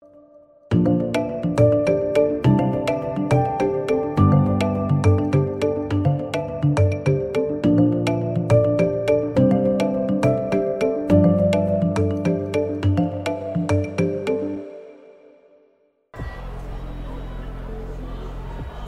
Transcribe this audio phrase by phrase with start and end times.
[0.00, 0.27] you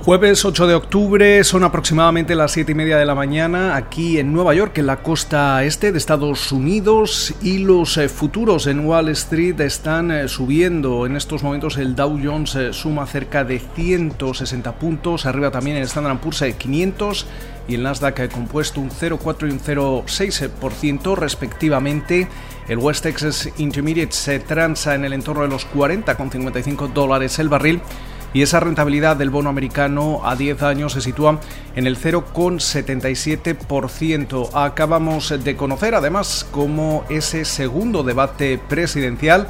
[0.02, 4.32] Jueves 8 de octubre, son aproximadamente las 7 y media de la mañana aquí en
[4.32, 9.10] Nueva York, en la costa este de Estados Unidos, y los eh, futuros en Wall
[9.10, 11.04] Street están eh, subiendo.
[11.04, 15.82] En estos momentos el Dow Jones eh, suma cerca de 160 puntos, arriba también el
[15.82, 17.26] Standard Poor's 500
[17.68, 22.26] y el Nasdaq compuesto un 0,4 y un 0,6% respectivamente.
[22.68, 27.82] El West Texas Intermediate se transa en el entorno de los 40,55 dólares el barril
[28.32, 31.40] y esa rentabilidad del bono americano a 10 años se sitúa
[31.74, 34.50] en el 0,77%.
[34.54, 39.48] Acabamos de conocer además cómo ese segundo debate presidencial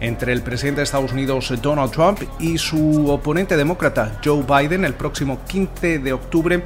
[0.00, 4.94] entre el presidente de Estados Unidos Donald Trump y su oponente demócrata Joe Biden el
[4.94, 6.62] próximo 15 de octubre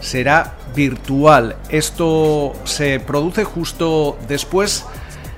[0.00, 1.56] será virtual.
[1.70, 4.84] Esto se produce justo después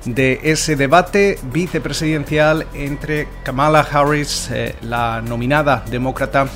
[0.07, 6.47] de ese debate vicepresidencial entre Kamala Harris, eh, la nominada demócrata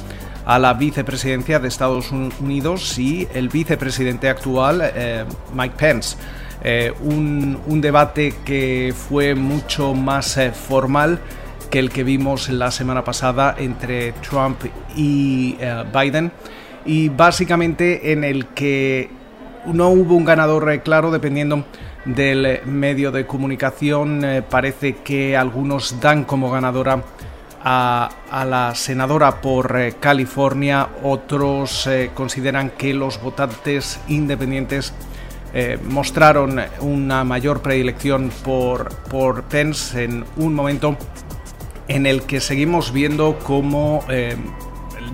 [0.47, 6.17] a la vicepresidencia de Estados Unidos, y el vicepresidente actual, eh, Mike Pence.
[6.63, 11.19] Eh, un, un, debate que fue mucho más formal
[11.71, 14.61] que el que vimos la semana pasada entre Trump
[14.95, 15.57] y
[15.93, 16.31] Biden,
[16.85, 19.09] y básicamente en el que
[19.67, 21.65] no hubo un ganador claro dependiendo
[22.05, 24.25] del medio de comunicación.
[24.25, 27.03] Eh, parece que algunos dan como ganadora
[27.63, 28.11] a,
[28.47, 34.95] la senadora por eh, California, otros eh, consideran que los votantes independientes
[35.89, 40.97] mostraron una mayor predilección por, por Pence en un momento
[41.89, 44.05] en el que seguimos viendo cómo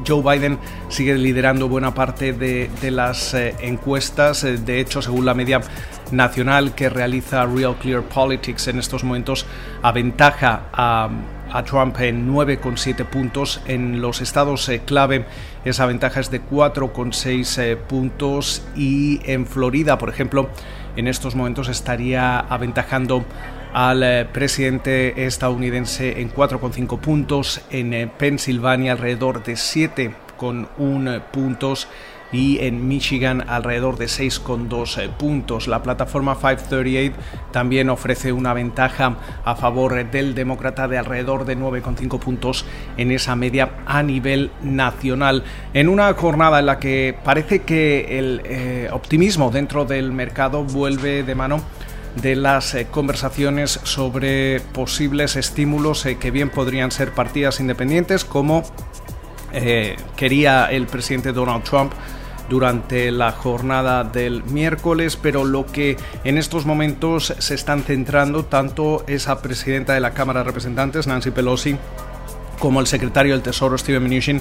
[0.06, 0.58] Joe Biden
[0.88, 4.42] sigue liderando buena parte de, las encuestas.
[4.42, 5.60] De hecho, según la media
[6.10, 9.46] nacional que realiza Real Clear Politics en estos momentos
[9.82, 11.08] aventaja a,
[11.52, 13.60] a Trump en 9,7 puntos.
[13.66, 15.24] En los estados eh, clave
[15.64, 20.48] esa ventaja es de 4,6 eh, puntos y en Florida, por ejemplo,
[20.96, 23.24] en estos momentos estaría aventajando
[23.76, 31.86] al eh, presidente estadounidense en 4,5 puntos, en Pensilvania alrededor de 7,1 puntos
[32.32, 35.68] y en Michigan alrededor de 6,2 eh, puntos.
[35.68, 37.16] La plataforma 538
[37.52, 42.64] también ofrece una ventaja a favor del demócrata de alrededor de 9,5 puntos
[42.96, 45.44] en esa media a nivel nacional.
[45.74, 51.24] En una jornada en la que parece que el eh, optimismo dentro del mercado vuelve
[51.24, 51.60] de mano
[52.22, 58.62] de las eh, conversaciones sobre posibles estímulos que bien podrían ser partidas independientes como
[60.16, 61.92] quería el presidente Donald Trump
[62.48, 69.04] durante la jornada del miércoles, pero lo que en estos momentos se están centrando tanto
[69.06, 71.76] esa presidenta de la Cámara de Representantes, Nancy Pelosi,
[72.58, 74.40] como el secretario del Tesoro Steven Mnuchin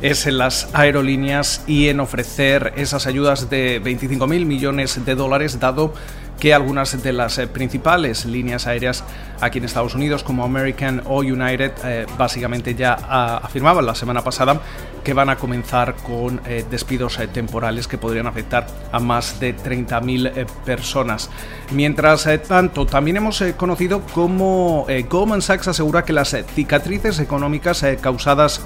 [0.00, 5.58] es en las aerolíneas y en ofrecer esas ayudas de 25 mil millones de dólares
[5.58, 5.92] dado
[6.38, 9.04] que algunas de las eh, principales líneas aéreas
[9.40, 14.22] aquí en Estados Unidos, como American o United, eh, básicamente ya ah, afirmaban la semana
[14.22, 14.60] pasada
[15.02, 20.46] que van a comenzar con eh, despidos temporales que podrían afectar a más de 30.000
[20.64, 21.30] personas.
[21.70, 28.62] Mientras tanto, también hemos conocido cómo Goldman Sachs asegura que las cicatrices económicas causadas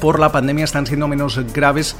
[0.00, 1.96] por la pandemia están siendo menos graves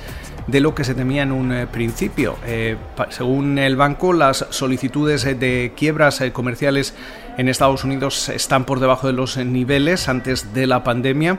[0.46, 2.36] de lo que se temía en un eh, principio.
[2.46, 2.76] Eh,
[3.10, 6.94] según el banco, las solicitudes eh, de quiebras comerciales
[7.36, 11.38] en Estados Unidos están por debajo de los niveles antes de la pandemia.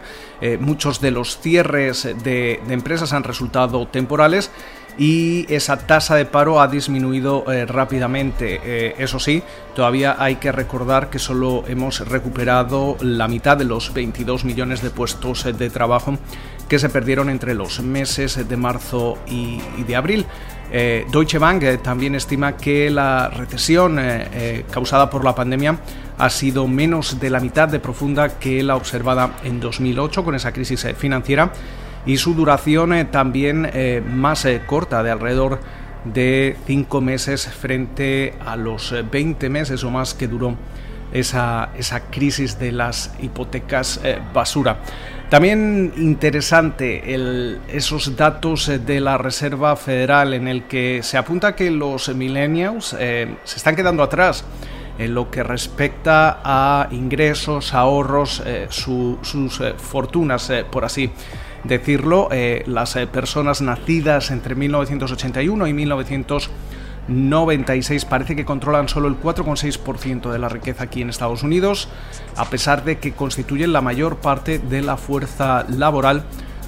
[0.60, 4.52] muchos de los cierres de, de empresas han resultado temporales
[5.00, 9.02] y esa tasa de paro ha disminuido rápidamente.
[9.02, 9.42] eso sí,
[9.76, 14.92] todavía hay que recordar que solo hemos recuperado la mitad de los 22 millones de
[14.92, 16.20] puestos de trabajo
[16.68, 20.26] que se perdieron entre los meses de marzo y, de abril.
[20.72, 25.80] Eh, Deutsche Bank eh, también estima que la recesión eh, causada por la pandemia
[26.18, 30.52] ha sido menos de la mitad de profunda que la observada en 2008 con esa
[30.52, 31.54] crisis financiera
[32.06, 33.70] y su duración también
[34.14, 35.60] más corta de alrededor
[36.06, 40.56] de 5 meses frente a los 20 meses o más que duró
[41.12, 44.00] esa, esa crisis de las hipotecas
[44.34, 44.80] basura.
[45.30, 47.04] También interesante
[47.68, 52.96] esos datos eh, de la Reserva Federal en el que se apunta que los millennials
[52.98, 54.46] eh, se están quedando atrás
[54.98, 61.12] en lo que respecta a ingresos, ahorros, sus fortunas, por así
[61.64, 62.30] decirlo.
[62.66, 65.74] las personas nacidas entre 1981 y
[67.08, 71.88] 1996 parece que controlan solo el 4,6% de la riqueza aquí en Estados Unidos,
[72.36, 76.24] a pesar de que constituyen la mayor parte de la fuerza laboral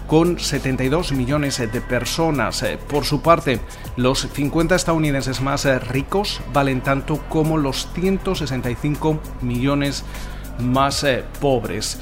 [0.07, 2.63] con 72 millones de personas.
[2.63, 3.59] Eh, por su parte,
[3.95, 10.03] los 50 estadounidenses más eh, ricos valen tanto como los 165 millones
[10.59, 11.99] más eh, pobres.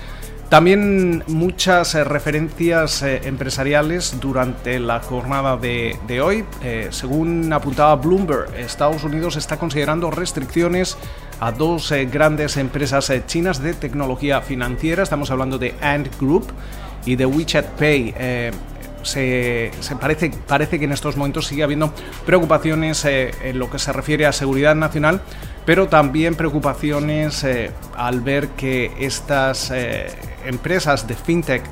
[0.50, 6.46] También muchas referencias empresariales durante la jornada de, hoy.
[6.90, 10.98] según apuntaba Bloomberg, Estados Unidos está considerando restricciones
[11.42, 15.04] a dos grandes empresas chinas de tecnología financiera.
[15.04, 16.48] Estamos hablando de Ant Group
[17.06, 18.16] y de WeChat Pay.
[19.16, 21.94] Eh, se, parece, parece que en estos momentos sigue habiendo
[22.26, 25.22] preocupaciones eh, en lo que se refiere a seguridad nacional,
[25.66, 29.72] pero también preocupaciones eh, al ver que estas
[30.46, 31.64] empresas de fintech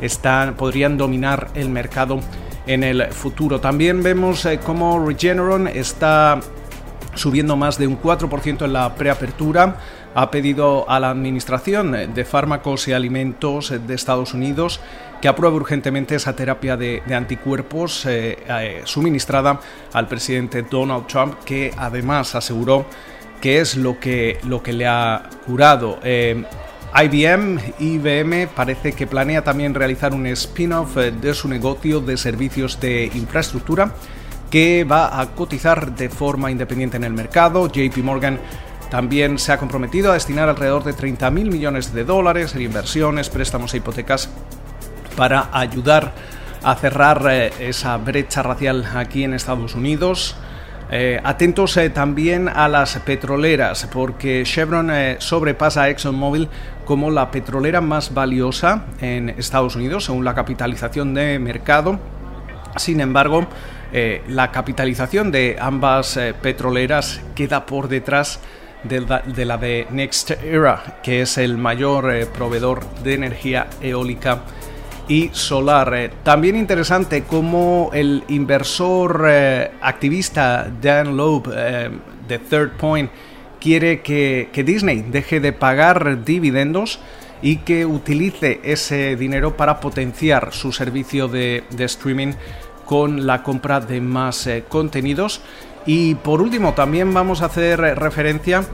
[0.00, 2.20] están, podrían dominar el mercado
[2.66, 3.60] en el futuro.
[3.60, 6.40] También vemos cómo Regeneron está
[7.16, 9.76] subiendo más de un 4% en la preapertura
[10.14, 14.80] ha pedido a la Administración de Fármacos y Alimentos de Estados Unidos
[15.20, 19.60] que apruebe urgentemente esa terapia de, anticuerpos eh, eh, suministrada
[19.92, 22.86] al presidente Donald Trump, que además aseguró
[23.40, 25.98] que es lo que, lo que le ha curado.
[26.02, 26.44] Eh,
[26.94, 33.10] IBM, IBM parece que planea también realizar un spin-off de su negocio de servicios de
[33.14, 33.92] infraestructura
[34.50, 37.68] que va a cotizar de forma independiente en el mercado.
[37.68, 38.38] JP Morgan
[38.90, 43.30] también se ha comprometido a destinar alrededor de 30 mil millones de dólares en inversiones,
[43.30, 44.30] préstamos e hipotecas
[45.16, 46.12] para ayudar
[46.62, 50.36] a cerrar eh, esa brecha racial aquí en Estados Unidos.
[50.90, 56.48] Eh, atentos eh, también a las petroleras, porque Chevron sobrepasa a ExxonMobil
[56.84, 61.98] como la petrolera más valiosa en Estados Unidos, según la capitalización de mercado.
[62.76, 63.46] Sin embargo,
[63.92, 68.40] la capitalización de ambas petroleras queda por detrás
[68.88, 74.42] de la de, Next Era, que es el mayor eh, proveedor de energía eólica
[75.08, 75.92] y solar.
[75.94, 83.10] Eh, también interesante cómo el inversor eh, activista Dan Loeb de Third Point
[83.60, 87.00] quiere que, Disney deje de pagar dividendos
[87.42, 92.32] y que utilice ese dinero para potenciar su servicio de, streaming
[92.86, 94.48] con la compra de más
[95.86, 98.64] y por último, también vamos a hacer referencia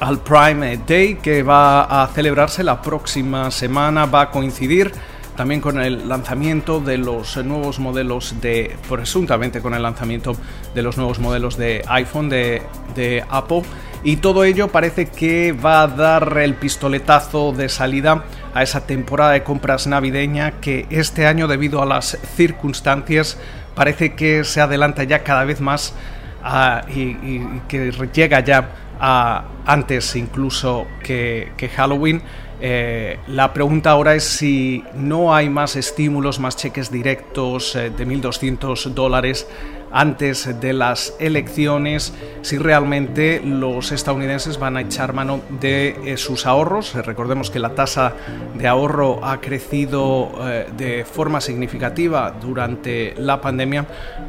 [0.00, 4.92] al Prime Day que va a celebrarse la próxima semana, va a coincidir
[5.36, 10.32] también con el lanzamiento de los nuevos modelos de, presuntamente con el lanzamiento
[10.74, 13.62] de los nuevos modelos de iPhone de, Apple.
[14.04, 18.24] Y todo ello parece que va a dar el pistoletazo de salida
[18.54, 23.38] a esa temporada de compras navideña que este año debido a las circunstancias
[23.74, 25.94] parece que se adelanta ya cada vez más
[26.42, 32.22] ah, y, que llega ya a, antes incluso que, Halloween.
[32.60, 38.04] Eh, la pregunta ahora es si no hay más estímulos, más cheques directos eh, de
[38.04, 39.46] 1.200 dólares
[39.90, 42.12] antes de las elecciones,
[42.42, 46.94] si realmente los estadounidenses van a echar mano de eh, sus ahorros.
[46.94, 48.14] Recordemos que la tasa
[48.54, 53.86] de ahorro ha crecido eh, de forma significativa durante la pandemia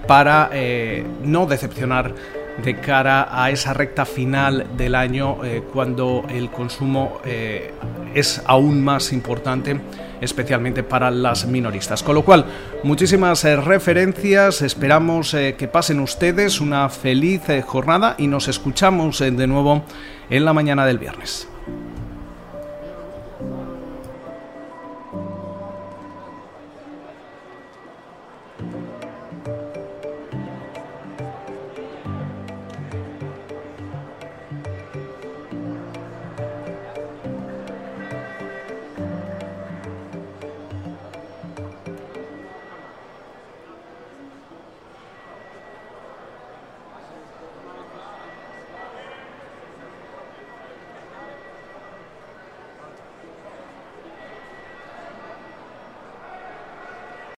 [0.07, 2.13] para eh, no decepcionar
[2.63, 5.37] de cara a esa recta final del año
[5.71, 7.19] cuando el consumo
[8.13, 9.79] es aún más importante
[10.21, 12.03] especialmente para las minoristas.
[12.03, 12.45] Con lo cual,
[12.83, 19.19] muchísimas eh, referencias, esperamos eh, que pasen ustedes una feliz eh, jornada y nos escuchamos
[19.19, 19.83] de nuevo
[20.29, 21.47] en la mañana del viernes.